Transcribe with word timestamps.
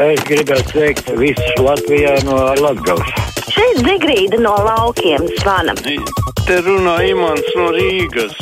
Es 0.00 0.20
gribētu 0.24 0.70
sveikt 0.72 1.08
visus 1.20 1.58
Latvijā 1.60 2.14
no 2.24 2.36
Latvijas. 2.62 3.10
Šeit 3.52 3.80
Zigrīda 3.84 4.38
no 4.40 4.54
laukiem 4.64 5.26
zvana. 5.42 5.74
Te 6.46 6.56
runā 6.64 6.94
Imants 7.10 7.50
no 7.58 7.68
Rīgas. 7.74 8.32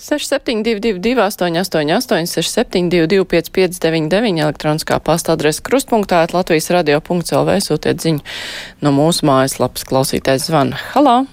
6722, 0.00 1.20
888, 1.20 2.24
672, 2.28 3.24
559, 3.28 4.40
elektroniskā 4.46 4.98
pasta 5.04 5.36
adrese 5.36 5.60
krustpunktā, 5.64 6.24
Latvijas 6.32 6.70
radio.clv 6.72 7.58
sūtiet 7.64 8.00
ziņu 8.04 8.24
no 8.80 8.94
mūsu 8.96 9.28
mājaslapas 9.28 9.84
klausītājs 9.88 10.48
zvana. 10.48 10.80
Halo! 10.94 11.24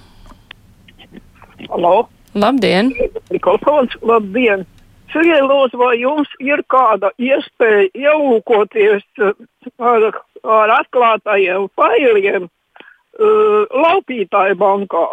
Halo! 1.72 1.96
Labdien! 2.36 2.92
Mikrofons, 3.32 3.96
labdien! 4.04 4.68
Lūdzu, 5.12 5.78
vai 5.78 5.98
jums 6.00 6.30
ir 6.40 6.64
kāda 6.72 7.12
iespēja 7.20 7.90
ielūkoties 7.94 9.04
uh, 9.20 9.34
ar, 9.80 10.08
ar 10.44 10.74
atklātajiem 10.80 11.68
failiem 11.76 12.48
uh, 12.48 13.68
laupītāju 13.68 14.56
bankā? 14.56 15.08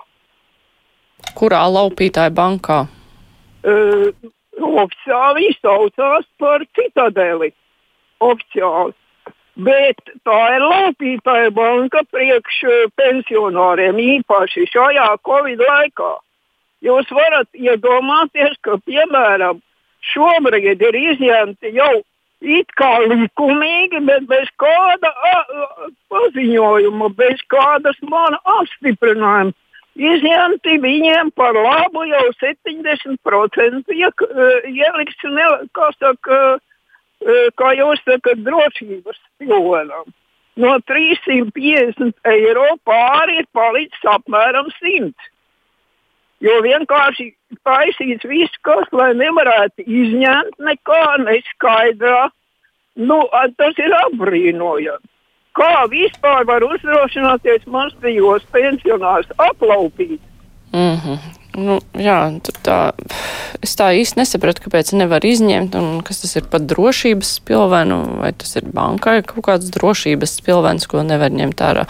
Kurā 1.35 1.65
laupītāja 1.67 2.31
bankā? 2.31 2.87
Uh, 3.67 4.15
oficiāli 4.59 5.51
izsaucās 5.51 6.27
par 6.39 6.65
citadeli. 6.79 7.53
Oficiāli. 8.21 8.95
Bet 9.59 9.99
tā 10.23 10.39
ir 10.55 10.63
laupītāja 10.63 11.51
banka 11.51 12.05
priekš 12.13 12.61
pensionāriem 12.95 13.99
īpaši 13.99 14.69
šajā 14.71 15.09
Covid 15.27 15.59
laikā. 15.59 16.13
Jūs 16.87 17.11
varat 17.11 17.49
iedomāties, 17.59 18.55
ka, 18.63 18.77
piemēram, 18.87 19.59
šobrīd 20.13 20.83
ir 20.83 20.99
izņemti 20.99 21.75
jau 21.77 21.95
it 22.41 22.71
kā 22.79 22.91
likumīgi, 23.03 24.01
bet 24.07 24.27
bez 24.31 24.51
kāda 24.63 25.11
paziņojuma, 26.13 27.11
bez 27.19 27.41
kādas 27.51 27.99
mana 28.03 28.39
apstiprinājuma. 28.59 29.55
Izņemti 29.99 30.77
viņiem 30.79 31.33
par 31.35 31.57
labu 31.59 32.05
jau 32.07 32.27
70% 32.39 33.97
iek, 33.99 34.23
ieliks, 34.71 35.25
ne, 35.27 35.49
kā, 35.75 35.89
saka, 35.99 36.39
kā 37.59 37.73
jūs 37.75 38.05
sakat, 38.07 38.45
drošības 38.47 39.19
pilvenam. 39.43 40.07
No 40.59 40.77
350 40.91 42.15
eiro 42.31 42.69
pāri 42.87 43.41
ir 43.43 43.51
palicis 43.55 44.07
apmēram 44.11 44.71
100. 44.79 45.11
Jo 46.45 46.61
vienkārši 46.63 47.33
taisīts 47.67 48.27
viss, 48.31 48.59
kas, 48.63 48.87
lai 48.95 49.11
nevarētu 49.19 49.83
izņemt 49.83 50.61
nekā 50.63 51.05
neskaidrā. 51.25 52.29
Nu, 52.99 53.23
tas 53.59 53.79
ir 53.79 53.95
apbrīnojami. 54.05 55.11
Kā 55.59 55.87
vispār 55.91 56.47
var 56.47 56.63
uzdrošināties 56.63 57.67
mazajos 57.71 58.47
pensionārus 58.55 59.31
aplaupīt? 59.43 60.21
Mm 60.71 60.97
-hmm. 61.03 61.19
nu, 61.57 61.79
jā, 61.99 62.19
tā, 62.63 62.93
es 63.63 63.75
tā 63.75 63.91
īsti 63.99 64.21
nesapratu, 64.21 64.63
kāpēc 64.67 64.93
nevar 64.95 65.25
izņemt, 65.25 65.75
un 65.75 66.03
kas 66.05 66.21
tas 66.21 66.37
ir 66.37 66.45
pat 66.51 66.67
drošības 66.69 67.41
pilvenu, 67.41 67.99
vai 68.21 68.33
tas 68.33 68.57
ir 68.57 68.69
bankai 68.75 69.23
kaut 69.23 69.45
kāds 69.47 69.71
drošības 69.75 70.41
pilvens, 70.47 70.87
ko 70.87 71.03
nevar 71.03 71.31
ņemt 71.31 71.61
ārā. 71.61 71.87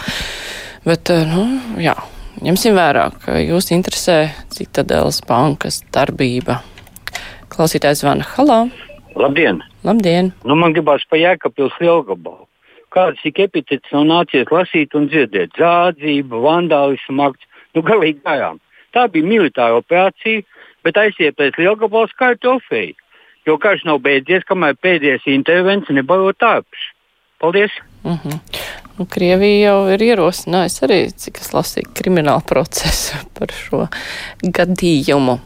Bet, 0.85 1.11
nu, 1.11 1.61
jā. 1.83 1.97
Ņemsim 2.39 2.77
vērā, 2.79 3.09
ka 3.25 3.35
jūs 3.43 3.73
interesē 3.75 4.29
Citadelas 4.55 5.19
bankas 5.27 5.81
darbība. 5.95 6.61
Klausītājs 7.51 8.05
zvana 8.05 8.27
Halā. 8.37 8.59
Labdien! 9.19 9.59
Labdien! 9.83 10.31
Nu, 10.47 10.55
man 10.55 10.77
gribās 10.77 11.03
pa 11.11 11.19
Jēkabpils 11.19 11.75
Lielgabalu. 11.83 12.47
Kāds 12.95 13.19
tik 13.25 13.41
epitets 13.43 13.91
nav 13.91 14.07
nācies 14.07 14.53
lasīt 14.55 14.95
un 14.95 15.11
dzirdēt? 15.11 15.59
Zādzība, 15.59 16.39
vandālismu 16.45 17.27
akts, 17.27 17.51
nu 17.75 17.83
galīgi 17.83 18.23
garām. 18.23 18.63
Tā 18.95 19.09
bija 19.11 19.27
militāra 19.27 19.83
operācija, 19.83 20.47
bet 20.87 21.03
aiziet 21.03 21.35
pēc 21.41 21.59
Lielgabalas 21.59 22.15
kā 22.21 22.37
trofeja. 22.39 22.95
Jo 23.51 23.59
karš 23.59 23.83
nav 23.89 23.99
beidzies, 24.07 24.47
kamēr 24.47 24.79
pēdējais 24.79 25.27
intervents 25.35 25.91
nebarot 25.91 26.47
ārpus. 26.55 26.91
Paldies! 27.43 27.75
Uh 28.05 28.19
-huh. 28.25 28.39
nu, 28.99 29.07
Krievija 29.07 29.71
jau 29.71 29.91
ir 29.91 30.03
ierosinājusi 30.03 30.85
arī, 30.87 30.99
cik 31.17 31.41
es 31.41 31.53
lasīju, 31.53 31.91
kriminālu 31.95 32.43
procesu 32.47 33.17
par 33.39 33.53
šo 33.53 33.87
gadījumu. 34.43 35.39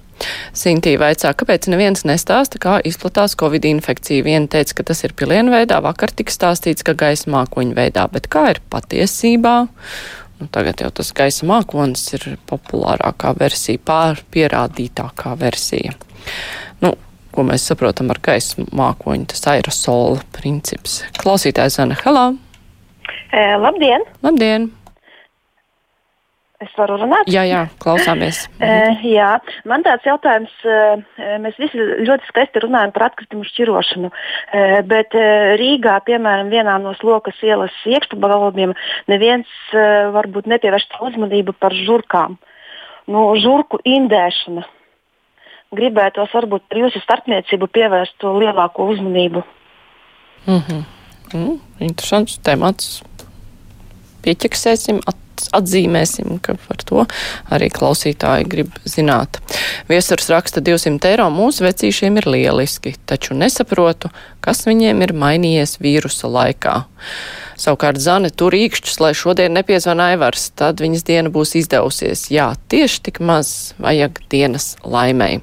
Sintīva 0.54 1.08
vaicā, 1.08 1.32
kāpēc 1.34 1.66
neviens 1.72 2.04
nestāsta, 2.04 2.58
kā 2.58 2.80
izplatās 2.84 3.34
covid 3.36 3.64
infekcija. 3.64 4.22
Viena 4.22 4.46
teica, 4.46 4.74
ka 4.74 4.82
tas 4.82 5.04
ir 5.04 5.14
pilienu 5.18 5.50
veidā, 5.50 5.80
vakar 5.82 6.10
tika 6.10 6.32
stāstīts, 6.32 6.84
ka 6.86 6.94
gaisa 6.94 7.30
mākoņu 7.30 7.74
veidā, 7.74 8.06
bet 8.12 8.28
kā 8.32 8.50
ir 8.50 8.60
patiesībā? 8.70 9.68
Nu, 10.42 10.48
tagad 10.50 10.80
jau 10.82 10.90
tas 10.90 11.12
gaisa 11.12 11.46
mākonis 11.46 12.12
ir 12.16 12.36
populārākā 12.50 13.34
versija, 13.38 13.78
pārpierādītākā 13.78 15.36
versija. 15.38 15.94
Nu, 16.82 16.96
ko 17.32 17.46
mēs 17.48 17.64
saprotam 17.70 18.12
ar 18.12 18.20
gaisa 18.22 18.66
mākoņu, 18.68 19.30
tas 19.32 19.48
aerosola 19.54 20.20
princips. 20.36 21.00
Klausītājs 21.20 21.80
Zana 21.80 21.98
Helā. 22.04 22.28
E, 23.32 23.42
labdien! 23.58 24.06
Labdien! 24.24 24.70
Es 26.62 26.70
varu 26.78 26.94
runāt? 27.00 27.26
Jā, 27.26 27.42
jā, 27.48 27.64
klausāmies. 27.82 28.44
E, 28.62 28.74
jā, 29.10 29.32
man 29.66 29.82
tāds 29.82 30.04
jautājums, 30.06 30.52
mēs 31.42 31.56
visi 31.58 31.86
ļoti 32.06 32.28
skaisti 32.28 32.62
runājam 32.62 32.92
par 32.94 33.08
atkritumu 33.08 33.42
šķirošanu, 33.48 34.12
bet 34.86 35.16
Rīgā, 35.58 35.96
piemēram, 36.06 36.52
vienā 36.54 36.76
no 36.84 36.94
slokas 37.00 37.40
ielas 37.42 37.74
iekšpabalviem, 37.90 38.76
neviens 39.10 39.50
varbūt 40.14 40.46
nepievērš 40.54 40.86
uzmanību 41.08 41.56
par 41.58 41.74
žurkām. 41.74 42.38
Nu, 43.10 43.26
žurku 43.42 43.82
indēšana. 43.82 44.62
Gribētos 45.72 46.32
varbūt 46.36 46.66
par 46.68 46.82
jūsu 46.82 47.00
starpniecību 47.00 47.68
pievērst 47.72 48.18
to 48.20 48.34
lielāko 48.36 48.90
uzmanību. 48.92 49.42
Mm 50.46 50.60
-hmm. 50.60 50.84
mm, 51.34 51.58
interesants 51.80 52.38
temats. 52.44 53.02
Pieķeksēsim, 54.22 55.00
at, 55.06 55.16
atzīmēsim, 55.52 56.38
ka 56.42 56.54
par 56.68 56.82
to 56.86 57.06
arī 57.50 57.70
klausītāji 57.70 58.46
grib 58.48 58.76
zināt. 58.84 59.40
Viesurs 59.88 60.28
raksta 60.30 60.60
200 60.60 61.08
eiro 61.10 61.30
mūsu 61.30 61.64
vecīšiem 61.64 62.20
ir 62.20 62.26
lieliski, 62.26 62.94
taču 63.06 63.34
nesaprotu, 63.34 64.10
kas 64.40 64.66
viņiem 64.66 65.02
ir 65.02 65.12
mainījies 65.12 65.78
vīrusa 65.80 66.28
laikā. 66.28 66.84
Savukārt 67.56 67.98
Zane 68.02 68.30
tur 68.30 68.52
īkšķus, 68.52 69.00
lai 69.00 69.14
šodien 69.14 69.52
nepiezvana 69.52 70.12
Aivars, 70.12 70.50
tad 70.50 70.80
viņas 70.80 71.04
diena 71.08 71.30
būs 71.30 71.54
izdevusies. 71.54 72.30
Jā, 72.30 72.52
tieši 72.68 73.02
tik 73.02 73.20
maz 73.20 73.74
vajag 73.78 74.22
dienas 74.30 74.76
laimēji. 74.84 75.42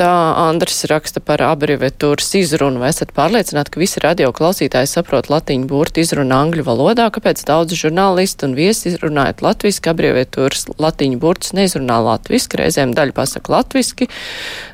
Tā 0.00 0.08
Andris 0.40 0.86
raksta 0.88 1.20
par 1.20 1.42
abreviatūras 1.44 2.30
izrunu. 2.38 2.80
Vai 2.80 2.88
esat 2.88 3.10
pārliecināti, 3.12 3.72
ka 3.74 3.82
visi 3.82 4.00
radio 4.00 4.30
klausītāji 4.32 4.88
saprot 4.88 5.28
latiņu 5.28 5.68
burtu 5.68 6.00
izrunu 6.00 6.32
angļu 6.38 6.64
valodā? 6.64 7.10
Kāpēc 7.12 7.42
daudz 7.44 7.76
žurnālisti 7.76 8.46
un 8.48 8.54
viesi 8.56 8.88
izrunājot 8.94 9.42
latviski, 9.44 9.92
abreviatūras 9.92 10.70
latiņu 10.80 11.20
burtus 11.20 11.52
neizrunā 11.58 11.98
latviski? 12.06 12.62
Reizēm 12.62 12.94
daļa 12.96 13.16
pasaka 13.18 13.52
latviski, 13.58 14.08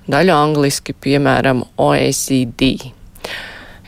daļa 0.06 0.38
angliski, 0.44 0.94
piemēram, 0.94 1.64
OECD. 1.74 2.70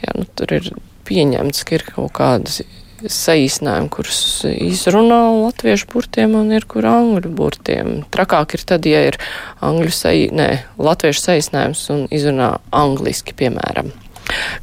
Jā, 0.02 0.18
nu, 0.18 0.26
tur 0.34 0.58
ir 0.58 0.72
pieņemts, 1.06 1.62
ka 1.68 1.78
ir 1.78 1.86
kaut 1.92 2.16
kādas 2.18 2.64
saīsinājumi, 3.06 3.90
kurus 3.92 4.20
izrunā 4.50 5.20
latviešu 5.44 5.88
burtiem 5.92 6.34
un 6.38 6.50
ir 6.56 6.66
kur 6.70 6.88
angļu 6.88 7.30
burtiem. 7.38 7.92
Trakāk 8.14 8.56
ir 8.58 8.64
tad, 8.68 8.88
ja 8.88 9.04
ir 9.10 9.18
angļu 9.64 9.94
saī, 9.94 10.26
nē, 10.34 10.48
latviešu 10.82 11.24
saīsinājums 11.28 11.84
un 11.94 12.06
izrunā 12.14 12.56
angliski, 12.74 13.36
piemēram. 13.38 13.92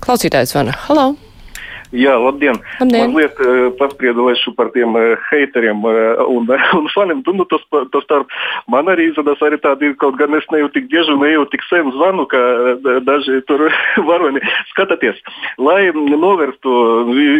Klausītājs 0.03 0.55
vana, 0.57 0.75
halo! 0.87 1.13
Jā, 1.93 2.15
labdien! 2.17 2.57
Labdien. 2.79 3.11
Mazliet 3.11 3.39
uh, 3.43 3.67
paspriedulešu 3.77 4.55
par 4.57 4.71
tiem 4.73 4.95
uh, 4.97 5.13
heiteriem 5.29 5.83
uh, 5.85 6.23
un, 6.25 6.49
un 6.79 6.89
faniem. 6.93 7.21
Tu, 7.25 7.33
nu, 7.37 7.45
tas, 7.49 7.61
tas 7.93 8.05
starp 8.07 8.31
man 8.71 8.89
arī 8.89 9.11
izdodas 9.11 9.41
arī 9.45 9.59
tādi, 9.61 9.91
kaut 10.01 10.17
gan 10.17 10.33
es 10.37 10.47
neju 10.53 10.71
tik 10.73 10.89
bieži 10.91 11.13
un 11.13 11.21
neju 11.21 11.45
tik 11.53 11.65
sen 11.69 11.91
zvanu, 11.93 12.25
ka 12.31 12.41
uh, 12.41 12.89
daži 13.05 13.41
tur 13.49 13.67
varoni 14.09 14.41
skatāties. 14.73 15.21
Lai 15.61 15.91
novērstu 15.93 16.73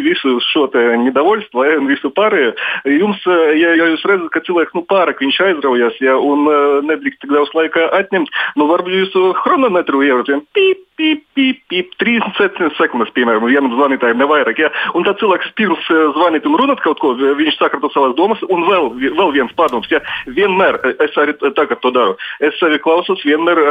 visu 0.06 0.38
šo 0.52 0.68
te 0.74 0.84
nedavolstvu 1.06 1.66
un 1.80 1.90
visu 1.90 2.12
pārējo, 2.14 2.54
jums, 3.00 3.26
uh, 3.26 3.50
ja, 3.58 3.74
ja 3.74 3.90
jūs 3.96 4.06
redzat, 4.06 4.30
ka 4.36 4.44
cilvēks 4.46 4.78
nu 4.78 4.86
pārāk 4.90 5.26
viņš 5.26 5.42
aizraujas, 5.50 5.98
ja, 6.06 6.20
un 6.22 6.46
uh, 6.46 6.80
nedrīkst 6.86 7.24
tik 7.26 7.34
daudz 7.34 7.54
laika 7.58 7.90
atņemt, 7.98 8.30
nu 8.60 8.70
varbūt 8.70 9.02
jūsu 9.02 9.28
chronometru 9.42 10.06
ieročiem 10.06 10.46
pīp, 10.56 10.86
pīp, 11.00 11.26
pīp, 11.36 11.62
pīp, 11.72 11.96
37 12.00 12.76
sekundes, 12.78 13.12
piemēram, 13.18 13.48
vienam 13.50 13.74
zvanītājam 13.74 14.22
nevajag 14.22 14.35
vairāk. 14.36 14.62
Ja? 14.62 14.72
Un 14.98 15.08
tad 15.08 15.20
cilvēks 15.22 15.54
pirms 15.60 15.90
zvanīt 16.18 16.48
un 16.48 16.58
runāt 16.60 16.84
kaut 16.86 17.02
ko, 17.02 17.14
viņš 17.16 17.58
sakārto 17.60 17.90
savas 17.94 18.16
domas, 18.20 18.42
un 18.52 18.66
vēl, 18.70 18.92
vēl 19.18 19.34
viens 19.36 19.56
padoms. 19.58 19.90
Ja? 19.92 20.02
Vienmēr, 20.28 20.80
es 21.04 21.16
arī 21.22 21.36
tagad 21.58 21.82
to 21.84 21.92
daru, 21.96 22.16
es 22.44 22.56
sevi 22.60 22.80
klausos 22.84 23.24
vienmēr 23.26 23.62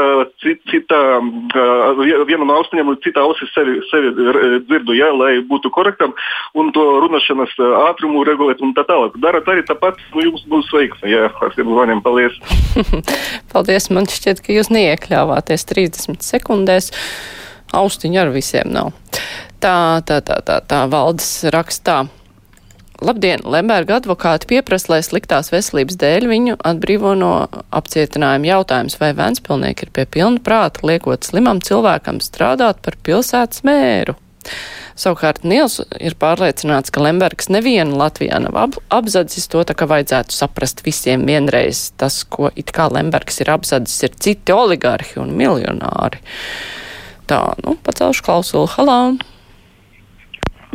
cita, 0.42 1.00
viena 2.02 2.42
no 2.44 2.58
austiņām, 2.60 2.94
cita 3.04 3.24
ausis 3.24 3.52
sevi, 3.54 3.78
sevi 3.90 4.14
dzirdu, 4.66 4.96
ja? 4.98 5.12
lai 5.14 5.36
būtu 5.48 5.72
korektam, 5.74 6.14
un 6.58 6.72
to 6.74 6.84
runāšanas 7.04 7.54
ātrumu 7.88 8.24
regulēt 8.26 8.62
un 8.64 8.74
tā 8.76 8.86
tālāk. 8.88 9.16
Darat 9.22 9.48
arī 9.50 9.64
tāpat, 9.68 10.00
nu 10.14 10.28
jums 10.28 10.44
būs 10.50 10.72
veiksme, 10.74 11.10
ja 11.12 11.28
ar 11.28 11.54
tiem 11.56 11.70
zvaniem. 11.70 12.02
Paldies! 12.04 12.36
Paldies! 13.52 13.90
Man 13.94 14.08
šķiet, 14.10 14.42
ka 14.44 14.54
jūs 14.54 14.70
neiekļāvāties 14.74 15.66
30 15.70 16.24
sekundēs. 16.26 16.92
Austiņa 17.80 18.24
ar 18.24 18.34
visiem 18.34 18.70
nav. 18.74 18.92
Tā, 19.62 20.02
tā, 20.06 20.20
tā, 20.24 20.40
tā, 20.44 20.60
tā 20.68 20.84
valdes 20.92 21.30
rakstā. 21.54 22.04
Labdien! 23.04 23.42
Lemberga 23.44 23.98
advokāti 23.98 24.46
pieprasa, 24.52 24.92
lai 24.92 25.00
sliktās 25.02 25.50
veselības 25.52 25.96
dēļ 25.98 26.26
viņu 26.30 26.58
atbrīvo 26.62 27.14
no 27.18 27.32
apcietinājuma 27.74 28.48
jautājums, 28.52 28.98
vai 29.00 29.10
Vēnspilnieki 29.18 29.88
ir 29.88 29.90
pie 29.96 30.04
pilna 30.06 30.40
prāta 30.44 30.84
liekot 30.86 31.26
slimam 31.26 31.60
cilvēkam 31.64 32.22
strādāt 32.22 32.84
par 32.86 32.96
pilsētas 33.04 33.64
mēru. 33.66 34.14
Savukārt 34.94 35.42
Nils 35.42 35.80
ir 35.98 36.14
pārliecināts, 36.20 36.92
ka 36.94 37.02
Lembergs 37.02 37.50
nevienu 37.50 37.98
Latvijā 37.98 38.38
nav 38.44 38.58
ap, 38.60 38.78
apzadzis 38.94 39.48
to, 39.50 39.64
tā 39.66 39.74
kā 39.74 39.88
vajadzētu 39.90 40.36
saprast 40.36 40.84
visiem 40.86 41.26
vienreiz. 41.26 41.88
Tas, 41.98 42.20
ko 42.22 42.52
it 42.54 42.70
kā 42.74 42.86
Lembergs 42.94 43.42
ir 43.42 43.50
apzadzis, 43.56 43.98
ir 44.06 44.14
citi 44.22 44.54
oligarhi 44.54 45.18
un 45.18 45.34
miljonāri. 45.34 46.22
Tā, 47.30 47.40
nu, 47.64 47.72
pacelšu 47.86 48.24
klausulu. 48.26 48.68
Halā! 48.74 48.98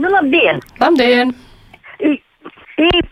Nu, 0.02 0.10
labdien! 0.10 0.64
Labdien! 0.82 1.36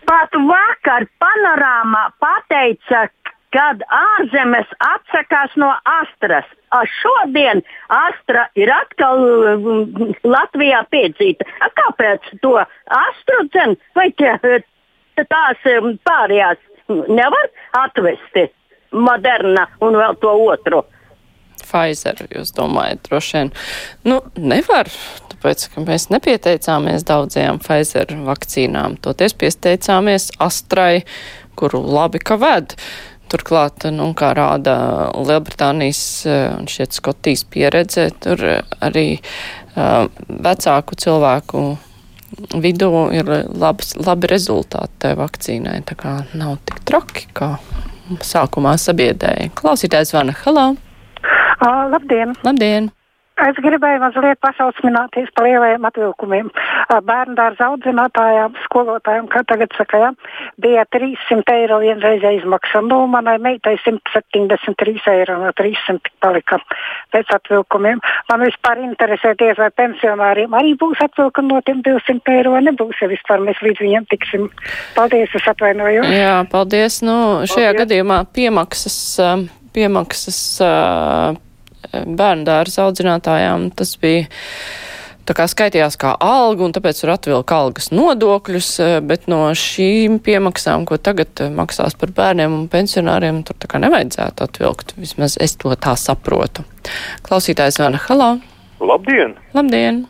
Pat 0.07 0.33
vakar 0.47 1.05
panorāmā 1.21 2.05
pateica, 2.23 3.03
kad 3.53 3.83
ārzemes 3.93 4.71
atsakās 4.87 5.53
no 5.59 5.69
astras. 5.91 6.47
A 6.75 6.81
šodien 6.97 7.61
astra 7.93 8.47
ir 8.59 8.71
atkal 8.73 9.21
um, 9.53 10.15
Latvijā 10.27 10.81
piedzīta. 10.91 11.45
A 11.63 11.69
kāpēc 11.77 12.27
to 12.41 12.57
astru 12.57 13.45
dzen 13.53 13.77
vai 13.95 14.09
tās 14.17 15.69
um, 15.77 15.93
pārējās 16.09 16.59
nevar 16.89 17.51
atvesti? 17.85 18.49
Moderna 18.91 19.67
un 19.83 19.99
vēl 19.99 20.15
to 20.23 20.31
otru. 20.47 20.85
Pfizer, 21.67 22.23
jūs 22.33 22.53
domājat, 22.57 23.03
droši 23.07 23.37
vien. 23.37 23.51
Nu, 24.07 24.21
nevar, 24.39 24.89
tāpēc, 25.33 25.67
ka 25.73 25.83
mēs 25.85 26.09
nepieteicāmies 26.13 27.05
daudzajām 27.07 27.61
Pfizer 27.63 28.15
vakcīnām. 28.27 28.97
Toties 29.03 29.35
pieteicāmies 29.37 30.31
Astrai, 30.43 31.03
kuru 31.59 31.83
labi 31.83 32.23
ka 32.23 32.39
ved. 32.41 32.77
Turklāt, 33.27 33.83
nu, 33.91 34.13
kā 34.15 34.31
rāda 34.37 34.77
Lielbritānijas 35.11 36.01
un 36.31 36.69
šķiet 36.71 36.95
Skotijas 36.95 37.43
pieredze, 37.51 38.07
tur 38.23 38.39
arī 38.79 39.09
uh, 39.17 40.07
vecāku 40.47 40.95
cilvēku 40.95 41.65
vidū 42.63 42.91
ir 43.15 43.29
labs, 43.57 43.95
labi 43.99 44.29
rezultāti 44.31 45.03
tai 45.03 45.13
vakcīnai. 45.19 45.79
Tā 45.87 45.97
kā 45.99 46.17
nav 46.37 46.57
tik 46.67 46.81
traki, 46.87 47.27
kā 47.37 47.55
sākumā 48.23 48.77
sabiedēja. 48.81 49.51
Klausītājs 49.57 50.13
vana, 50.15 50.35
halā! 50.45 50.73
Uh, 51.57 51.89
labdien! 51.91 52.35
Labdien! 52.43 52.91
Es 53.37 53.57
gribēju 53.61 53.99
mazliet 54.01 54.39
pašausmināties 54.41 55.27
par 55.37 55.45
lielajiem 55.45 55.83
atvilkumiem. 55.85 56.47
Bērnu 57.05 57.35
dārza 57.37 57.67
audzinātājām, 57.67 58.55
skolotājiem, 58.63 59.27
kā 59.29 59.43
tagad 59.45 59.75
saka, 59.77 59.99
ja, 60.01 60.09
bija 60.63 60.87
300 60.95 61.53
eiro 61.53 61.77
vienreizē 61.83 62.31
izmaksa. 62.39 62.81
Nu, 62.81 63.03
manai 63.13 63.37
meitai 63.43 63.75
173 63.83 65.05
eiro 65.13 65.37
no 65.43 65.53
300 65.53 66.15
palika 66.23 66.57
pēc 67.13 67.37
atvilkumiem. 67.37 68.01
Man 68.31 68.45
vispār 68.47 68.81
interesēties, 68.87 69.61
vai 69.61 69.69
pensionāriem 69.83 70.57
arī 70.57 70.73
būs 70.81 71.05
atvilkumi 71.05 71.53
no 71.53 71.61
tiem 71.61 71.85
200 71.85 72.37
eiro 72.39 72.57
vai 72.57 72.65
nebūs, 72.71 72.97
ja 73.05 73.13
vispār 73.13 73.45
mēs 73.45 73.61
līdz 73.61 73.85
viņiem 73.85 74.13
tiksim. 74.17 74.49
Paldies, 74.97 75.29
es 75.37 75.51
atvainojos. 75.53 76.09
Jā, 76.09 76.39
paldies. 76.49 77.03
Nu, 77.05 77.17
šajā 77.45 77.69
paldies. 77.69 77.83
gadījumā 77.85 78.23
piemaksas, 78.33 78.97
piemaksas 79.77 80.39
bērnu 81.91 82.47
dārza 82.47 82.87
audzinātājām 82.87 83.71
tas 83.77 83.95
bija. 84.01 84.27
Tā 85.27 85.35
kā 85.35 85.43
skaitījās 85.51 85.97
kā 85.99 86.13
alga, 86.23 86.63
un 86.63 86.71
tāpēc 86.71 87.01
tur 87.01 87.11
atvilka 87.11 87.55
algas 87.59 87.89
nodokļus, 87.91 88.69
bet 89.03 89.25
no 89.27 89.41
šīm 89.59 90.21
piemaksām, 90.23 90.85
ko 90.87 90.95
tagad 91.03 91.41
maksās 91.51 91.99
par 91.99 92.13
bērniem 92.15 92.55
un 92.55 92.69
pensionāriem, 92.71 93.41
tur 93.43 93.59
tā 93.59 93.67
kā 93.67 93.81
nevajadzētu 93.83 94.45
atvilkt. 94.47 94.95
Vismaz 94.95 95.35
es 95.43 95.57
to 95.59 95.75
tā 95.75 95.97
saprotu. 95.99 96.63
Klausītājs 97.27 97.81
Vana 97.83 97.99
Halā. 98.07 98.29
Labdien! 98.79 99.35
Labdien! 99.57 100.05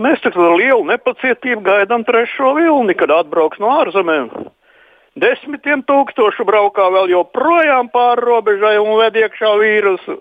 Mēs 0.00 0.24
tik 0.24 0.34
ar 0.40 0.56
lielu 0.56 0.80
nepacietību 0.88 1.60
gaidām 1.68 2.02
trešo 2.08 2.56
vilni, 2.56 2.96
kad 2.98 3.12
atbrauks 3.14 3.60
no 3.62 3.68
ārzemēm. 3.82 4.32
Desmitiem 5.20 5.84
tūkstošu 5.86 6.42
braukā 6.48 6.88
vēl 6.90 7.12
joprojām 7.12 7.92
pāri 7.92 8.24
robežai 8.26 8.78
un 8.82 8.96
ved 8.98 9.20
iekšā 9.20 9.52
vīrusu. 9.60 10.16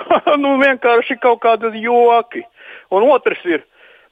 nu, 0.42 0.56
vienkārši 0.62 1.18
kaut 1.22 1.42
kādi 1.44 1.72
joki. 1.82 2.44
Un 2.94 3.08
otrs 3.10 3.42
ir 3.48 3.64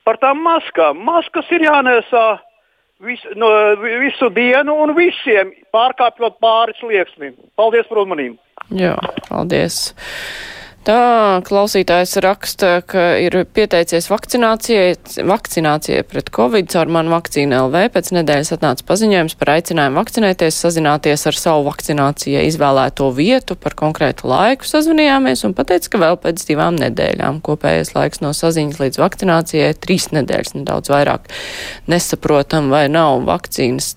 par 0.07 0.21
tām 0.23 0.43
maskām. 0.45 1.01
Maskas 1.07 1.49
ir 1.55 1.67
jānēsā 1.67 2.27
vis, 3.05 3.23
no, 3.37 3.51
visu 4.03 4.31
dienu 4.35 4.77
un 4.85 4.95
visiem 4.97 5.53
pārkāpjot 5.75 6.39
pāri 6.43 6.77
slieksnim. 6.81 7.37
Paldies 7.59 7.89
par 7.91 8.05
uzmanību! 8.05 8.39
Jā, 8.77 8.97
paldies! 9.29 9.95
Tā 10.87 11.43
klausītājs 11.43 12.13
raksta, 12.23 12.69
ka 12.87 13.17
ir 13.19 13.35
pieteicies 13.57 14.07
vakcinācijai, 14.07 14.93
vakcinācijai 15.27 16.05
pret 16.07 16.31
covid 16.31 16.69
caur 16.71 16.93
manu 16.95 17.11
vakcīnu 17.11 17.59
LV. 17.65 17.83
Pēc 17.97 18.13
nedēļas 18.15 18.55
atnāca 18.55 18.87
paziņojums 18.87 19.35
par 19.41 19.51
aicinājumu 19.57 19.99
vakcinēties, 19.99 20.61
sazināties 20.63 21.27
ar 21.27 21.41
savu 21.41 21.67
vakcinācijai 21.67 22.47
izvēlēto 22.53 23.11
vietu, 23.19 23.59
par 23.59 23.75
konkrētu 23.83 24.31
laiku 24.31 24.71
sazvanījāmies 24.71 25.43
un 25.51 25.59
pateica, 25.59 25.91
ka 25.91 26.05
vēl 26.05 26.23
pēc 26.23 26.47
divām 26.53 26.79
nedēļām 26.79 27.43
kopējais 27.51 27.95
laiks 27.99 28.23
no 28.23 28.31
saziņas 28.31 28.83
līdz 28.85 29.03
vakcinācijai 29.03 29.75
trīs 29.83 30.13
nedēļas, 30.15 30.55
nedaudz 30.61 30.95
vairāk. 30.95 31.27
Nesaprotam, 31.91 32.71
vai 32.71 32.87
nav 32.95 33.27
vakcīnas 33.27 33.97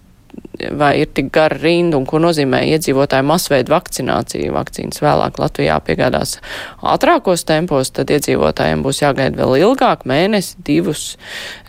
vai 0.72 0.92
ir 1.02 1.12
tik 1.16 1.30
gara 1.36 1.58
rinda 1.60 1.98
un 2.00 2.08
ko 2.10 2.20
nozīmē 2.22 2.62
iedzīvotāju 2.74 3.28
masveida 3.28 3.74
vakcinācija. 3.74 4.54
Vakcīnas 4.56 5.02
vēlāk 5.04 5.40
Latvijā 5.42 5.78
piegādās 5.86 6.38
ātrākos 6.84 7.46
tempos, 7.48 7.94
tad 7.96 8.12
iedzīvotājiem 8.16 8.84
būs 8.86 9.04
jāgaida 9.04 9.40
vēl 9.40 9.60
ilgāk, 9.62 10.04
mēnesi, 10.10 10.58
divus. 10.66 11.14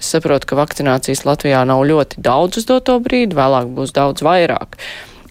Es 0.00 0.10
saprotu, 0.14 0.50
ka 0.50 0.58
vakcinācijas 0.60 1.26
Latvijā 1.28 1.62
nav 1.68 1.84
ļoti 1.86 2.24
daudz 2.24 2.62
uz 2.62 2.68
doto 2.70 2.98
brīdi, 3.02 3.38
vēlāk 3.38 3.70
būs 3.76 3.94
daudz 3.96 4.26
vairāk. 4.26 4.80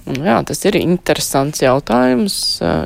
Jā, 0.09 0.39
tas 0.47 0.63
ir 0.65 0.77
interesants 0.79 1.61
jautājums. 1.61 2.35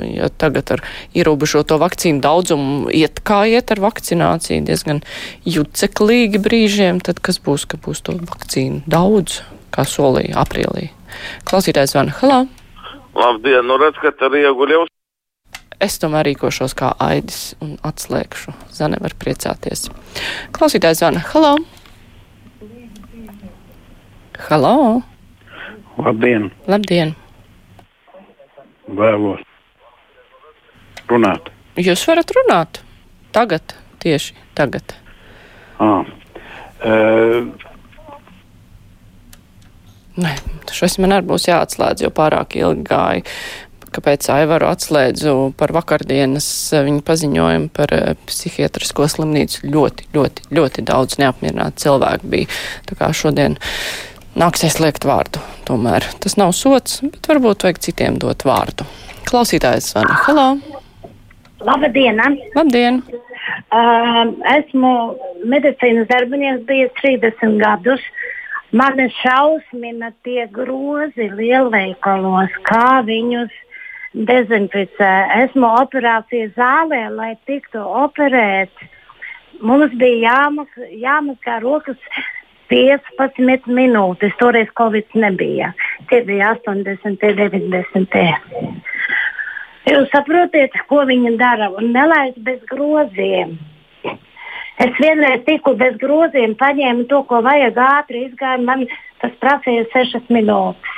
Ja 0.10 0.28
tagad 0.28 0.74
ar 0.76 0.84
ierobežoto 1.16 1.78
vakcīnu 1.80 2.20
daudzumu 2.24 2.92
iet 2.92 3.22
kā 3.24 3.44
iet 3.48 3.72
ar 3.72 3.80
vakcināciju, 3.86 4.66
diezgan 4.68 5.04
juceklīgi 5.48 6.42
brīžiem, 6.44 7.00
tad 7.06 7.24
kas 7.24 7.40
būs, 7.44 7.68
ka 7.70 7.80
būs 7.80 8.04
to 8.04 8.18
vakcīnu 8.20 8.84
daudz? 8.92 9.40
Kā 9.74 9.86
solīja 9.88 10.40
aprīlī. 10.44 10.90
Klausītājs 11.50 11.96
Vana 11.98 12.14
Halā. 12.20 12.42
Labdien, 13.14 13.66
nu 13.70 13.78
redz, 13.82 14.00
ka 14.02 14.14
tur 14.18 14.36
ieguļ 14.38 14.84
Es 15.84 15.98
tomēr 16.00 16.30
rīkošos 16.30 16.76
kā 16.80 16.94
aidis 17.02 17.58
un 17.64 17.74
atslēgšu. 17.84 18.54
Zane 18.72 19.02
var 19.04 19.16
priecāties. 19.20 19.90
Klausītājs 20.56 21.02
Vana 21.04 21.24
Halā. 21.34 21.58
Halā. 24.48 24.78
Labdien! 25.98 26.48
Labdien! 26.68 27.14
Vēlos 28.88 29.44
runāt. 31.12 31.52
Jūs 31.80 32.06
varat 32.08 32.32
runāt 32.38 32.82
tagad, 33.36 33.76
tieši 34.04 34.36
tagad. 34.58 34.96
Ah. 35.82 36.06
Uh, 36.84 37.50
Nē, 40.14 40.34
šis 40.70 41.00
man 41.02 41.16
arī 41.16 41.26
būs 41.32 41.48
jāatslēdz, 41.50 42.04
jo 42.06 42.12
pārāk 42.14 42.58
ilgi 42.60 42.86
gāja. 42.86 43.24
Kāpēc 43.94 44.26
Aivaru 44.34 44.66
atslēdzu 44.72 45.34
par 45.58 45.74
vakardienas 45.76 46.48
eh, 46.74 46.82
viņa 46.86 47.04
paziņojumu 47.06 47.70
par 47.78 47.94
uh, 47.94 48.16
psihiatrisko 48.30 49.06
slimnīcu? 49.10 49.68
Ļoti, 49.70 50.08
ļoti, 50.16 50.48
ļoti 50.58 50.86
daudz 50.90 51.20
neapmierināti 51.22 51.86
cilvēki 51.86 52.32
bija. 52.32 52.50
Tā 52.90 52.98
kā 52.98 53.12
šodien 53.14 53.60
nāksies 54.40 54.80
liekt 54.82 55.06
vārdu. 55.06 55.42
Tomēr 55.70 56.08
tas 56.26 56.38
nav 56.42 56.56
sots, 56.58 57.04
bet 57.06 57.30
varbūt 57.30 57.68
vajag 57.68 57.84
citiem 57.86 58.18
dot 58.22 58.46
vārdu. 58.50 58.88
Klausītājs 59.30 59.94
zvana. 59.94 60.18
Halo! 60.26 60.48
Labdien! 61.64 62.20
Labdien! 62.58 63.04
Uh, 63.74 64.34
esmu 64.58 64.90
medicīnas 65.50 66.10
darbinieks, 66.10 66.66
bijis 66.68 66.92
30 67.02 67.62
gadus. 67.62 68.02
Mani 68.74 69.06
šausmina 69.20 70.10
tie 70.26 70.48
grozi 70.50 71.28
lielveikalos, 71.38 72.54
kā 72.66 73.04
viņus 73.06 73.52
dezinficē. 74.30 75.12
Esmu 75.44 75.68
operācijas 75.84 76.56
zālē, 76.58 77.04
lai 77.14 77.34
tiktu 77.46 77.84
operēts. 78.04 78.88
Mums 79.62 79.94
bija 80.02 80.34
jāmaz, 80.34 80.80
jāmazgā 80.90 81.60
rokas 81.62 82.02
15 82.74 83.70
minūtes. 83.70 84.34
Toreiz 84.42 84.72
Covid 84.80 85.14
nebija. 85.22 85.70
Tie 86.10 86.24
bija 86.26 86.56
80, 86.58 87.22
90. 87.22 88.24
Jūs 89.92 90.10
saprotat, 90.16 90.82
ko 90.90 91.04
viņi 91.06 91.36
dara 91.38 91.70
un 91.78 91.94
nelaist 91.94 92.42
bez 92.42 92.58
groziem. 92.74 93.54
Es 94.84 94.98
vienreiz 95.00 95.44
tiku 95.48 95.76
bez 95.80 95.96
groziem, 96.02 96.58
paņēmu 96.60 97.06
to, 97.08 97.22
ko 97.30 97.40
vajag 97.46 97.78
ātri 97.80 98.26
izgāju. 98.28 98.66
Man 98.68 98.86
tas 99.22 99.36
prasīja 99.40 99.86
sešas 99.94 100.26
minūtes. 100.34 100.98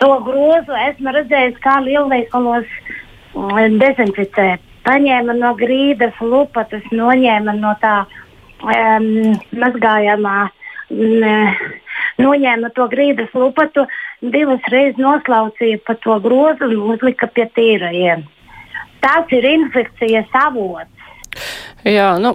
To 0.00 0.14
grozu 0.24 0.76
esmu 0.86 1.12
redzējis, 1.16 1.58
kā 1.60 1.80
lielveikalos 1.84 2.68
mm, 3.34 3.76
dezinficē. 3.82 4.48
Paņēma 4.88 5.34
no 5.36 5.52
grīdas 5.58 6.16
lupatas, 6.22 6.86
noņēma 6.94 7.56
no 7.58 7.74
tā 7.82 7.96
um, 8.06 9.08
mazgājamā, 9.58 10.36
um, 10.94 11.64
noņēma 12.24 12.70
to 12.78 12.86
grīdas 12.94 13.34
lupatu 13.36 13.84
divas 14.22 14.64
reizes 14.72 15.02
noslaucīja 15.02 15.82
pa 15.84 15.98
to 16.06 16.16
grozu 16.24 16.70
un 16.70 16.94
uzlika 16.94 17.28
pie 17.34 17.50
tīrajiem. 17.58 18.24
Tas 19.02 19.34
ir 19.34 19.44
infekcijas 19.46 20.40
avots. 20.46 20.97
Jā, 21.88 22.08
nu, 22.20 22.34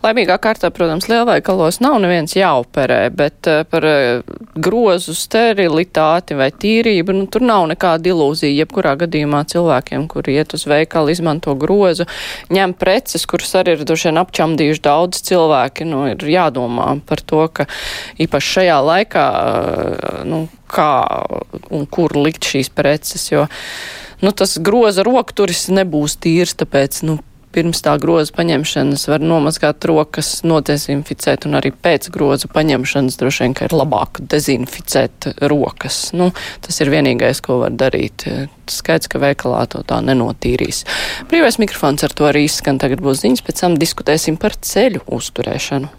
laimīgā 0.00 0.38
kārtā, 0.40 0.70
protams, 0.72 1.10
lielveikalos 1.10 1.80
nav 1.84 1.98
neviens 2.00 2.32
jāoperē, 2.38 3.10
bet 3.12 3.48
uh, 3.50 3.60
par 3.68 3.84
uh, 3.84 4.36
grozu 4.56 5.12
sterilitāti 5.18 6.38
vai 6.38 6.48
tīrību, 6.54 7.16
nu, 7.18 7.26
tur 7.28 7.44
nav 7.44 7.66
nekāda 7.68 8.08
ilūzija. 8.14 8.62
Jebkurā 8.62 8.94
gadījumā 9.02 9.42
cilvēkiem, 9.52 10.08
kuri 10.08 10.38
iet 10.40 10.56
uz 10.56 10.64
veikalu, 10.70 11.12
izmanto 11.12 11.52
grozu, 11.60 12.08
ņem 12.54 12.72
preces, 12.80 13.28
kuras 13.28 13.52
arī 13.60 13.76
ir 13.76 13.84
droši 13.84 14.08
vien 14.08 14.22
apčamdījuši 14.22 14.84
daudz 14.88 15.20
cilvēki, 15.28 15.88
nu, 15.92 16.06
ir 16.14 16.28
jādomā 16.38 16.94
par 17.08 17.20
to, 17.28 17.44
ka 17.52 17.68
īpaši 18.24 18.54
šajā 18.56 18.80
laikā, 18.88 19.28
uh, 19.28 20.20
nu, 20.32 20.46
kā 20.72 20.92
un 21.74 21.84
kur 21.92 22.16
likt 22.16 22.48
šīs 22.48 22.72
preces, 22.72 23.28
jo 23.34 23.44
nu, 24.24 24.32
tas 24.32 24.56
groza 24.64 25.04
rokturis 25.06 25.68
nebūs 25.72 26.16
tīrs, 26.22 26.56
tāpēc 26.58 27.02
nu, 27.04 27.20
pirms 27.58 27.82
tā 27.82 27.96
groza 27.98 28.34
paņemšanas 28.36 29.08
var 29.10 29.24
nomazgāt 29.24 29.82
rokas, 29.90 30.30
nodezinficēt, 30.46 31.48
un 31.48 31.58
arī 31.58 31.72
pēc 31.74 32.06
groza 32.14 32.50
paņemšanas 32.54 33.18
droši 33.18 33.44
vien, 33.44 33.56
ka 33.58 33.66
ir 33.66 33.74
labāk 33.74 34.22
dezinficēt 34.22 35.32
rokas. 35.50 36.00
Nu, 36.14 36.30
tas 36.64 36.78
ir 36.84 36.92
vienīgais, 36.94 37.42
ko 37.42 37.60
var 37.64 37.74
darīt. 37.74 38.28
Skaidrs, 38.68 39.10
ka 39.10 39.22
veikalā 39.22 39.64
to 39.72 39.82
tā 39.88 39.98
nenotīrīs. 40.04 40.84
Brīvais 41.30 41.58
mikrofons 41.58 42.06
ar 42.06 42.14
to 42.14 42.28
arī 42.30 42.46
izskan. 42.46 42.78
Tagad 42.78 43.02
būs 43.02 43.24
ziņas, 43.24 43.46
pēc 43.46 43.64
tam 43.64 43.78
diskutēsim 43.80 44.38
par 44.38 44.54
ceļu 44.54 45.02
uzturēšanu. 45.18 45.97